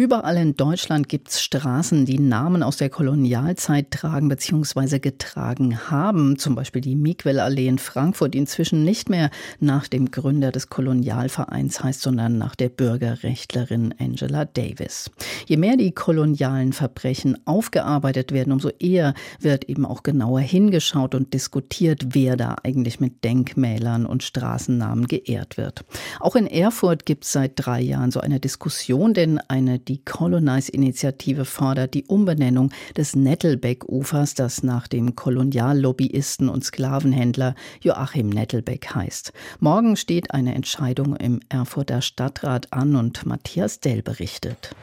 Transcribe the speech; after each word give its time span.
Überall 0.00 0.36
in 0.36 0.54
Deutschland 0.54 1.08
gibt 1.08 1.30
es 1.30 1.42
Straßen, 1.42 2.06
die 2.06 2.20
Namen 2.20 2.62
aus 2.62 2.76
der 2.76 2.88
Kolonialzeit 2.88 3.90
tragen 3.90 4.28
bzw. 4.28 5.00
getragen 5.00 5.90
haben. 5.90 6.38
Zum 6.38 6.54
Beispiel 6.54 6.80
die 6.80 6.94
Miquel-Allee 6.94 7.66
in 7.66 7.78
Frankfurt, 7.78 8.34
die 8.34 8.38
inzwischen 8.38 8.84
nicht 8.84 9.10
mehr 9.10 9.28
nach 9.58 9.88
dem 9.88 10.12
Gründer 10.12 10.52
des 10.52 10.68
Kolonialvereins 10.68 11.82
heißt, 11.82 12.00
sondern 12.00 12.38
nach 12.38 12.54
der 12.54 12.68
Bürgerrechtlerin 12.68 13.92
Angela 13.98 14.44
Davis. 14.44 15.10
Je 15.46 15.56
mehr 15.56 15.76
die 15.76 15.90
kolonialen 15.90 16.72
Verbrechen 16.72 17.36
aufgearbeitet 17.44 18.30
werden, 18.30 18.52
umso 18.52 18.68
eher 18.78 19.14
wird 19.40 19.64
eben 19.64 19.84
auch 19.84 20.04
genauer 20.04 20.38
hingeschaut 20.38 21.16
und 21.16 21.34
diskutiert, 21.34 22.14
wer 22.14 22.36
da 22.36 22.54
eigentlich 22.62 23.00
mit 23.00 23.24
Denkmälern 23.24 24.06
und 24.06 24.22
Straßennamen 24.22 25.08
geehrt 25.08 25.56
wird. 25.56 25.84
Auch 26.20 26.36
in 26.36 26.46
Erfurt 26.46 27.04
gibt 27.04 27.24
es 27.24 27.32
seit 27.32 27.54
drei 27.56 27.80
Jahren 27.80 28.12
so 28.12 28.20
eine 28.20 28.38
Diskussion, 28.38 29.12
denn 29.12 29.40
eine 29.48 29.80
die 29.88 30.04
Colonize-Initiative 30.04 31.44
fordert 31.44 31.94
die 31.94 32.04
Umbenennung 32.04 32.70
des 32.96 33.16
Nettelbeck-Ufers, 33.16 34.34
das 34.34 34.62
nach 34.62 34.86
dem 34.86 35.16
Koloniallobbyisten 35.16 36.48
und 36.48 36.64
Sklavenhändler 36.64 37.54
Joachim 37.80 38.28
Nettelbeck 38.28 38.94
heißt. 38.94 39.32
Morgen 39.60 39.96
steht 39.96 40.32
eine 40.32 40.54
Entscheidung 40.54 41.16
im 41.16 41.40
Erfurter 41.48 42.02
Stadtrat 42.02 42.72
an 42.72 42.96
und 42.96 43.24
Matthias 43.24 43.80
Dell 43.80 44.02
berichtet. 44.02 44.74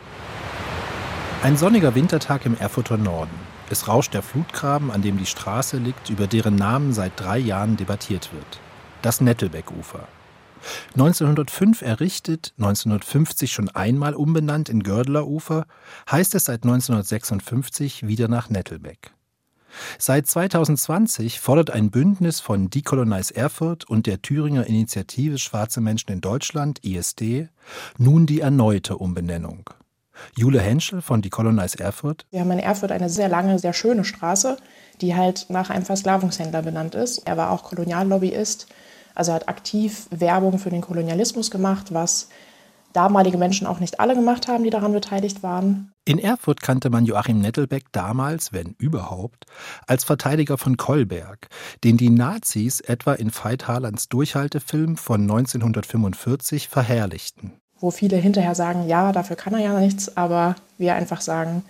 Ein 1.43 1.57
sonniger 1.57 1.93
Wintertag 1.93 2.45
im 2.45 2.57
Erfurter 2.57 2.97
Norden. 2.97 3.35
Es 3.69 3.87
rauscht 3.87 4.13
der 4.13 4.23
Flutgraben, 4.23 4.89
an 4.89 5.01
dem 5.01 5.17
die 5.17 5.25
Straße 5.25 5.77
liegt, 5.77 6.09
über 6.09 6.27
deren 6.27 6.55
Namen 6.55 6.93
seit 6.93 7.19
drei 7.19 7.37
Jahren 7.37 7.77
debattiert 7.77 8.33
wird. 8.33 8.59
Das 9.01 9.21
Nettelbeck-Ufer. 9.21 10.07
1905 10.93 11.81
errichtet, 11.81 12.53
1950 12.57 13.51
schon 13.51 13.69
einmal 13.69 14.15
umbenannt 14.15 14.69
in 14.69 14.83
Gördlerufer, 14.83 15.65
heißt 16.09 16.35
es 16.35 16.45
seit 16.45 16.63
1956 16.63 18.07
wieder 18.07 18.27
nach 18.27 18.49
Nettelbeck. 18.49 19.11
Seit 19.97 20.27
2020 20.27 21.39
fordert 21.39 21.71
ein 21.71 21.91
Bündnis 21.91 22.39
von 22.39 22.69
Decolonize 22.69 23.35
Erfurt 23.35 23.89
und 23.89 24.07
der 24.07 24.21
Thüringer 24.21 24.67
Initiative 24.67 25.37
Schwarze 25.37 25.81
Menschen 25.81 26.11
in 26.11 26.21
Deutschland, 26.21 26.83
ISD, 26.83 27.49
nun 27.97 28.25
die 28.25 28.39
erneute 28.39 28.97
Umbenennung. 28.97 29.69
Jule 30.37 30.61
Henschel 30.61 31.01
von 31.01 31.21
Decolonize 31.21 31.77
Erfurt. 31.79 32.25
Wir 32.31 32.39
haben 32.39 32.51
in 32.51 32.59
Erfurt 32.59 32.91
eine 32.91 33.09
sehr 33.09 33.27
lange, 33.27 33.59
sehr 33.59 33.73
schöne 33.73 34.05
Straße, 34.05 34.57
die 35.01 35.15
halt 35.15 35.47
nach 35.49 35.69
einem 35.69 35.85
Versklavungshändler 35.85 36.61
benannt 36.61 36.95
ist. 36.95 37.27
Er 37.27 37.35
war 37.35 37.51
auch 37.51 37.63
Koloniallobbyist 37.63 38.67
also 39.15 39.31
er 39.31 39.35
hat 39.35 39.49
aktiv 39.49 40.07
Werbung 40.11 40.59
für 40.59 40.69
den 40.69 40.81
Kolonialismus 40.81 41.49
gemacht, 41.49 41.93
was 41.93 42.29
damalige 42.95 43.37
Menschen 43.37 43.67
auch 43.67 43.79
nicht 43.79 43.99
alle 43.99 44.15
gemacht 44.15 44.47
haben, 44.47 44.63
die 44.63 44.69
daran 44.69 44.93
beteiligt 44.93 45.43
waren. 45.43 45.91
In 46.05 46.19
Erfurt 46.19 46.61
kannte 46.61 46.89
man 46.89 47.05
Joachim 47.05 47.39
Nettelbeck 47.39 47.85
damals, 47.91 48.53
wenn 48.53 48.75
überhaupt, 48.77 49.45
als 49.87 50.03
Verteidiger 50.03 50.57
von 50.57 50.77
Kolberg, 50.77 51.47
den 51.83 51.97
die 51.97 52.09
Nazis 52.09 52.79
etwa 52.79 53.13
in 53.13 53.31
Veit 53.31 53.67
Harlands 53.67 54.07
Durchhaltefilm 54.07 54.97
von 54.97 55.21
1945 55.21 56.69
verherrlichten. 56.69 57.53
Wo 57.79 57.91
viele 57.91 58.17
hinterher 58.17 58.55
sagen, 58.55 58.87
ja, 58.87 59.11
dafür 59.11 59.35
kann 59.35 59.53
er 59.53 59.59
ja 59.59 59.79
nichts, 59.79 60.15
aber 60.15 60.55
wir 60.77 60.95
einfach 60.95 61.21
sagen, 61.21 61.63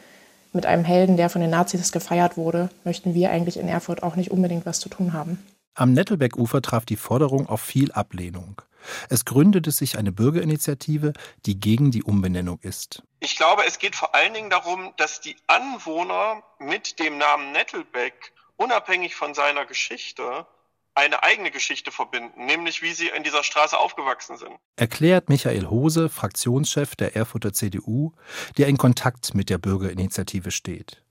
mit 0.53 0.65
einem 0.65 0.85
Helden, 0.85 1.17
der 1.17 1.29
von 1.29 1.41
den 1.41 1.49
Nazis 1.49 1.91
gefeiert 1.91 2.37
wurde, 2.37 2.69
möchten 2.83 3.13
wir 3.13 3.31
eigentlich 3.31 3.57
in 3.57 3.67
Erfurt 3.67 4.03
auch 4.03 4.15
nicht 4.15 4.31
unbedingt 4.31 4.65
was 4.65 4.79
zu 4.79 4.89
tun 4.89 5.13
haben. 5.13 5.39
Am 5.77 5.91
Nettelbeck-Ufer 5.91 6.61
traf 6.61 6.85
die 6.85 6.95
Forderung 6.95 7.47
auf 7.47 7.61
viel 7.61 7.91
Ablehnung. 7.91 8.61
Es 9.09 9.25
gründete 9.25 9.71
sich 9.71 9.97
eine 9.97 10.13
Bürgerinitiative, 10.13 11.11
die 11.45 11.59
gegen 11.59 11.91
die 11.91 12.01
Umbenennung 12.01 12.59
ist. 12.61 13.03
Ich 13.19 13.35
glaube, 13.35 13.63
es 13.67 13.77
geht 13.77 13.93
vor 13.93 14.15
allen 14.15 14.33
Dingen 14.33 14.49
darum, 14.49 14.93
dass 14.95 15.19
die 15.19 15.35
Anwohner 15.47 16.43
mit 16.59 16.97
dem 16.99 17.17
Namen 17.17 17.51
Nettelbeck 17.51 18.31
unabhängig 18.55 19.15
von 19.15 19.33
seiner 19.33 19.65
Geschichte 19.65 20.47
eine 20.93 21.23
eigene 21.23 21.51
Geschichte 21.51 21.91
verbinden, 21.91 22.45
nämlich 22.45 22.81
wie 22.81 22.93
sie 22.93 23.09
in 23.09 23.23
dieser 23.23 23.43
Straße 23.43 23.77
aufgewachsen 23.77 24.37
sind. 24.37 24.53
Erklärt 24.77 25.27
Michael 25.27 25.69
Hose, 25.69 26.07
Fraktionschef 26.07 26.95
der 26.95 27.17
Erfurter 27.17 27.51
CDU, 27.51 28.13
der 28.57 28.67
in 28.67 28.77
Kontakt 28.77 29.33
mit 29.33 29.49
der 29.49 29.57
Bürgerinitiative 29.57 30.51
steht. 30.51 31.03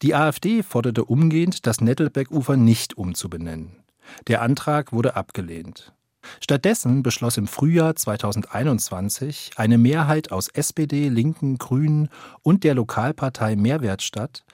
Die 0.00 0.14
AfD 0.14 0.62
forderte 0.62 1.04
umgehend, 1.04 1.66
das 1.66 1.82
Nettelbeck-Ufer 1.82 2.56
nicht 2.56 2.96
umzubenennen. 2.96 3.84
Der 4.26 4.42
Antrag 4.42 4.92
wurde 4.92 5.16
abgelehnt. 5.16 5.92
Stattdessen 6.40 7.02
beschloss 7.02 7.36
im 7.36 7.46
Frühjahr 7.46 7.96
2021 7.96 9.52
eine 9.56 9.78
Mehrheit 9.78 10.32
aus 10.32 10.48
SPD, 10.48 11.08
Linken, 11.08 11.58
Grünen 11.58 12.08
und 12.42 12.64
der 12.64 12.74
Lokalpartei 12.74 13.56
Mehrwertstadt, 13.56 14.44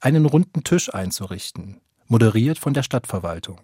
einen 0.00 0.26
runden 0.26 0.64
Tisch 0.64 0.92
einzurichten, 0.92 1.80
moderiert 2.06 2.58
von 2.58 2.74
der 2.74 2.82
Stadtverwaltung. 2.82 3.60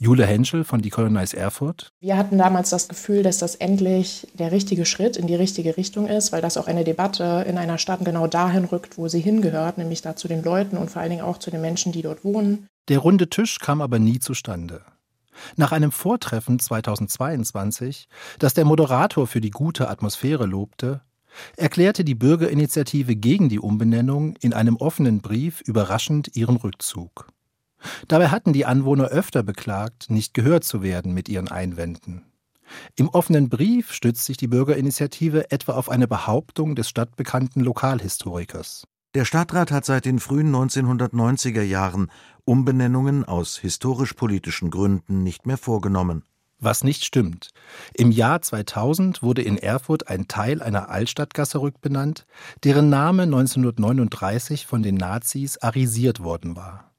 Jule 0.00 0.26
Henschel 0.26 0.62
von 0.62 0.80
Decolonize 0.80 1.36
Erfurt. 1.36 1.92
Wir 2.00 2.16
hatten 2.16 2.38
damals 2.38 2.70
das 2.70 2.86
Gefühl, 2.86 3.24
dass 3.24 3.38
das 3.38 3.56
endlich 3.56 4.28
der 4.34 4.52
richtige 4.52 4.86
Schritt 4.86 5.16
in 5.16 5.26
die 5.26 5.34
richtige 5.34 5.76
Richtung 5.76 6.06
ist, 6.06 6.30
weil 6.30 6.40
das 6.40 6.56
auch 6.56 6.68
eine 6.68 6.84
Debatte 6.84 7.44
in 7.48 7.58
einer 7.58 7.78
Stadt 7.78 8.04
genau 8.04 8.28
dahin 8.28 8.64
rückt, 8.64 8.96
wo 8.96 9.08
sie 9.08 9.18
hingehört, 9.18 9.76
nämlich 9.76 10.00
da 10.00 10.14
zu 10.14 10.28
den 10.28 10.44
Leuten 10.44 10.76
und 10.76 10.88
vor 10.88 11.02
allen 11.02 11.10
Dingen 11.10 11.24
auch 11.24 11.38
zu 11.38 11.50
den 11.50 11.60
Menschen, 11.60 11.90
die 11.90 12.02
dort 12.02 12.24
wohnen. 12.24 12.68
Der 12.88 12.98
runde 12.98 13.28
Tisch 13.28 13.58
kam 13.58 13.80
aber 13.80 13.98
nie 13.98 14.18
zustande. 14.18 14.82
Nach 15.56 15.72
einem 15.72 15.92
Vortreffen 15.92 16.58
2022, 16.58 18.08
das 18.38 18.54
der 18.54 18.64
Moderator 18.64 19.26
für 19.26 19.40
die 19.40 19.50
gute 19.50 19.88
Atmosphäre 19.88 20.46
lobte, 20.46 21.02
erklärte 21.56 22.04
die 22.04 22.14
Bürgerinitiative 22.14 23.14
gegen 23.14 23.48
die 23.48 23.60
Umbenennung 23.60 24.36
in 24.40 24.52
einem 24.52 24.76
offenen 24.76 25.20
Brief 25.20 25.60
überraschend 25.60 26.34
ihren 26.34 26.56
Rückzug. 26.56 27.28
Dabei 28.08 28.28
hatten 28.28 28.52
die 28.52 28.66
Anwohner 28.66 29.08
öfter 29.08 29.42
beklagt, 29.42 30.10
nicht 30.10 30.34
gehört 30.34 30.64
zu 30.64 30.82
werden 30.82 31.14
mit 31.14 31.28
ihren 31.28 31.48
Einwänden. 31.48 32.24
Im 32.96 33.08
offenen 33.08 33.48
Brief 33.48 33.92
stützt 33.92 34.24
sich 34.24 34.36
die 34.36 34.48
Bürgerinitiative 34.48 35.50
etwa 35.50 35.72
auf 35.72 35.88
eine 35.88 36.08
Behauptung 36.08 36.74
des 36.74 36.88
stadtbekannten 36.88 37.62
Lokalhistorikers. 37.62 38.84
Der 39.14 39.24
Stadtrat 39.24 39.70
hat 39.70 39.86
seit 39.86 40.04
den 40.04 40.18
frühen 40.18 40.54
1990er 40.54 41.62
Jahren 41.62 42.10
Umbenennungen 42.48 43.26
aus 43.26 43.58
historisch-politischen 43.58 44.70
Gründen 44.70 45.22
nicht 45.22 45.46
mehr 45.46 45.58
vorgenommen. 45.58 46.24
Was 46.58 46.82
nicht 46.82 47.04
stimmt. 47.04 47.50
Im 47.92 48.10
Jahr 48.10 48.40
2000 48.40 49.22
wurde 49.22 49.42
in 49.42 49.58
Erfurt 49.58 50.08
ein 50.08 50.28
Teil 50.28 50.62
einer 50.62 50.88
Altstadtgasse 50.88 51.60
rückbenannt, 51.60 52.26
deren 52.64 52.88
Name 52.88 53.24
1939 53.24 54.66
von 54.66 54.82
den 54.82 54.94
Nazis 54.94 55.58
arisiert 55.58 56.20
worden 56.20 56.56
war. 56.56 56.90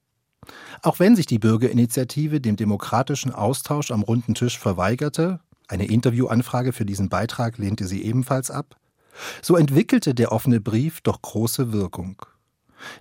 Auch 0.84 1.00
wenn 1.00 1.16
sich 1.16 1.26
die 1.26 1.40
Bürgerinitiative 1.40 2.40
dem 2.40 2.56
demokratischen 2.56 3.34
Austausch 3.34 3.90
am 3.90 4.04
runden 4.04 4.36
Tisch 4.36 4.60
verweigerte, 4.60 5.40
eine 5.68 5.88
Interviewanfrage 5.88 6.74
für 6.74 6.86
diesen 6.86 7.10
Beitrag 7.10 7.58
lehnte 7.58 7.88
sie 7.88 8.04
ebenfalls 8.04 8.52
ab, 8.52 8.78
so 9.42 9.56
entwickelte 9.56 10.14
der 10.14 10.32
offene 10.32 10.62
Brief 10.62 11.02
doch 11.02 11.24
große 11.24 11.74
Wirkung. 11.74 12.24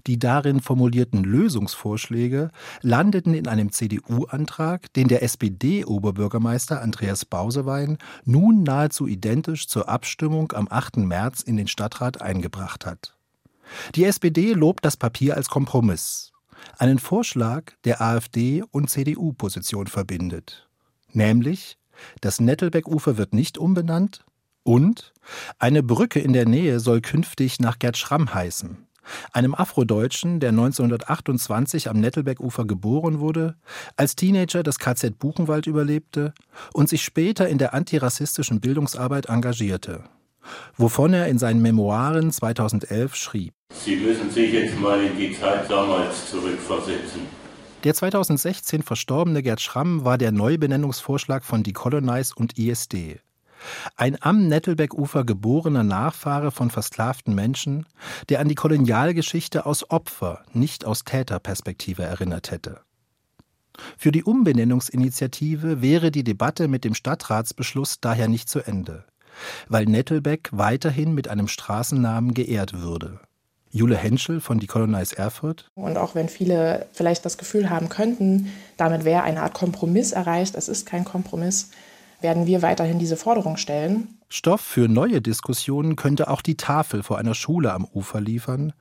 Die 0.06 0.18
darin 0.18 0.60
formulierten 0.60 1.24
Lösungsvorschläge 1.24 2.50
landeten 2.82 3.34
in 3.34 3.46
einem 3.48 3.72
CDU-Antrag, 3.72 4.92
den 4.94 5.08
der 5.08 5.22
SPD-Oberbürgermeister 5.22 6.80
Andreas 6.82 7.24
Bausewein 7.24 7.98
nun 8.24 8.62
nahezu 8.62 9.06
identisch 9.06 9.68
zur 9.68 9.88
Abstimmung 9.88 10.52
am 10.52 10.68
8. 10.70 10.98
März 10.98 11.42
in 11.42 11.56
den 11.56 11.68
Stadtrat 11.68 12.20
eingebracht 12.20 12.86
hat. 12.86 13.14
Die 13.94 14.04
SPD 14.04 14.52
lobt 14.54 14.84
das 14.84 14.96
Papier 14.96 15.36
als 15.36 15.48
Kompromiss, 15.48 16.32
einen 16.78 16.98
Vorschlag, 16.98 17.72
der 17.84 18.00
AfD 18.00 18.64
und 18.70 18.90
CDU-Position 18.90 19.86
verbindet. 19.86 20.68
Nämlich, 21.12 21.78
das 22.20 22.40
Nettelbeck-Ufer 22.40 23.16
wird 23.16 23.34
nicht 23.34 23.58
umbenannt, 23.58 24.24
und 24.68 25.14
eine 25.58 25.82
Brücke 25.82 26.20
in 26.20 26.34
der 26.34 26.46
Nähe 26.46 26.78
soll 26.78 27.00
künftig 27.00 27.58
nach 27.58 27.78
Gerd 27.78 27.96
Schramm 27.96 28.34
heißen, 28.34 28.87
einem 29.32 29.54
Afrodeutschen, 29.54 30.40
der 30.40 30.50
1928 30.50 31.88
am 31.88 32.00
Nettelbeckufer 32.00 32.66
geboren 32.66 33.20
wurde, 33.20 33.56
als 33.96 34.16
Teenager 34.16 34.62
das 34.62 34.78
KZ 34.78 35.18
Buchenwald 35.18 35.66
überlebte 35.66 36.34
und 36.72 36.88
sich 36.88 37.02
später 37.02 37.48
in 37.48 37.58
der 37.58 37.74
antirassistischen 37.74 38.60
Bildungsarbeit 38.60 39.26
engagierte, 39.26 40.04
wovon 40.76 41.12
er 41.12 41.28
in 41.28 41.38
seinen 41.38 41.62
Memoiren 41.62 42.30
2011 42.30 43.14
schrieb. 43.14 43.52
Sie 43.72 43.96
müssen 43.96 44.30
sich 44.30 44.52
jetzt 44.52 44.78
mal 44.80 45.02
in 45.02 45.16
die 45.16 45.38
Zeit 45.38 45.70
damals 45.70 46.30
zurückversetzen. 46.30 47.22
Der 47.84 47.94
2016 47.94 48.82
verstorbene 48.82 49.42
Gerd 49.42 49.60
Schramm 49.60 50.04
war 50.04 50.18
der 50.18 50.32
Neubenennungsvorschlag 50.32 51.44
von 51.44 51.62
Decolonize 51.62 52.34
und 52.34 52.58
ISD. 52.58 53.20
Ein 53.96 54.16
am 54.20 54.48
Nettelbeckufer 54.48 55.24
geborener 55.24 55.84
Nachfahre 55.84 56.50
von 56.50 56.70
versklavten 56.70 57.34
Menschen, 57.34 57.86
der 58.28 58.40
an 58.40 58.48
die 58.48 58.54
Kolonialgeschichte 58.54 59.66
aus 59.66 59.90
Opfer, 59.90 60.44
nicht 60.52 60.84
aus 60.84 61.04
Täterperspektive 61.04 62.02
erinnert 62.02 62.50
hätte. 62.50 62.80
Für 63.96 64.12
die 64.12 64.24
Umbenennungsinitiative 64.24 65.82
wäre 65.82 66.10
die 66.10 66.24
Debatte 66.24 66.68
mit 66.68 66.84
dem 66.84 66.94
Stadtratsbeschluss 66.94 68.00
daher 68.00 68.28
nicht 68.28 68.48
zu 68.48 68.60
Ende, 68.60 69.04
weil 69.68 69.84
Nettelbeck 69.84 70.50
weiterhin 70.52 71.14
mit 71.14 71.28
einem 71.28 71.48
Straßennamen 71.48 72.34
geehrt 72.34 72.80
würde. 72.80 73.20
Jule 73.70 73.96
Henschel 73.96 74.40
von 74.40 74.58
Die 74.58 74.66
Colonize 74.66 75.16
Erfurt. 75.16 75.70
Und 75.74 75.98
auch 75.98 76.14
wenn 76.14 76.28
viele 76.28 76.86
vielleicht 76.92 77.24
das 77.24 77.36
Gefühl 77.36 77.68
haben 77.68 77.90
könnten, 77.90 78.50
damit 78.78 79.04
wäre 79.04 79.22
eine 79.22 79.42
Art 79.42 79.52
Kompromiss 79.54 80.12
erreicht, 80.12 80.54
es 80.54 80.68
ist 80.68 80.86
kein 80.86 81.04
Kompromiss, 81.04 81.70
werden 82.20 82.46
wir 82.46 82.62
weiterhin 82.62 82.98
diese 82.98 83.16
Forderung 83.16 83.56
stellen. 83.56 84.18
Stoff 84.28 84.60
für 84.60 84.88
neue 84.88 85.22
Diskussionen 85.22 85.96
könnte 85.96 86.28
auch 86.28 86.42
die 86.42 86.56
Tafel 86.56 87.02
vor 87.02 87.18
einer 87.18 87.34
Schule 87.34 87.72
am 87.72 87.84
Ufer 87.84 88.20
liefern, 88.20 88.72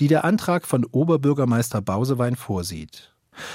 die 0.00 0.08
der 0.08 0.24
Antrag 0.24 0.66
von 0.66 0.84
Oberbürgermeister 0.84 1.80
Bausewein 1.80 2.36
vorsieht. 2.36 3.14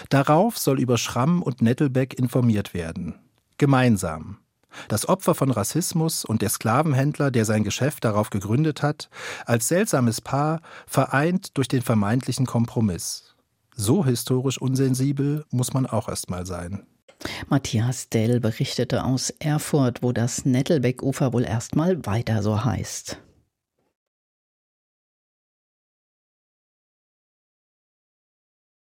Darauf 0.09 0.57
soll 0.57 0.79
über 0.79 0.97
Schramm 0.97 1.41
und 1.41 1.61
Nettelbeck 1.61 2.13
informiert 2.13 2.73
werden. 2.73 3.15
Gemeinsam. 3.57 4.37
Das 4.87 5.09
Opfer 5.09 5.35
von 5.35 5.51
Rassismus 5.51 6.23
und 6.23 6.41
der 6.41 6.49
Sklavenhändler, 6.49 7.31
der 7.31 7.43
sein 7.45 7.63
Geschäft 7.63 8.05
darauf 8.05 8.29
gegründet 8.29 8.81
hat, 8.81 9.09
als 9.45 9.67
seltsames 9.67 10.21
Paar, 10.21 10.61
vereint 10.87 11.57
durch 11.57 11.67
den 11.67 11.81
vermeintlichen 11.81 12.45
Kompromiss. 12.45 13.35
So 13.75 14.05
historisch 14.05 14.61
unsensibel 14.61 15.45
muss 15.51 15.73
man 15.73 15.85
auch 15.85 16.07
erst 16.07 16.29
mal 16.29 16.45
sein. 16.45 16.85
Matthias 17.49 18.09
Dell 18.09 18.39
berichtete 18.39 19.03
aus 19.03 19.29
Erfurt, 19.39 20.01
wo 20.01 20.11
das 20.11 20.45
Nettelbeckufer 20.45 21.33
wohl 21.33 21.43
erstmal 21.45 22.05
weiter 22.05 22.41
so 22.41 22.63
heißt. 22.63 23.17